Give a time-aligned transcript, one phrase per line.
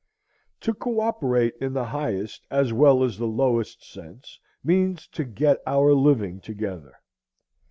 [0.61, 5.93] To coöperate, in the highest as well as the lowest sense, means to get our
[5.93, 6.95] living together.